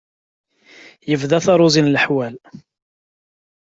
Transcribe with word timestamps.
Ibda 1.13 1.39
taruẓi 1.45 1.81
n 1.83 1.91
leḥwal! 1.93 2.33